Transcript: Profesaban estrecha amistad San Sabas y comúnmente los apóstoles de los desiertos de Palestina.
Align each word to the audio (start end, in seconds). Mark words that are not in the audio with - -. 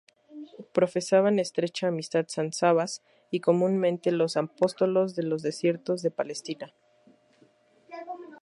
Profesaban 0.73 1.37
estrecha 1.37 1.89
amistad 1.89 2.25
San 2.27 2.53
Sabas 2.53 3.03
y 3.29 3.39
comúnmente 3.39 4.11
los 4.11 4.35
apóstoles 4.35 5.15
de 5.15 5.21
los 5.21 5.43
desiertos 5.43 6.01
de 6.01 6.09
Palestina. 6.09 6.73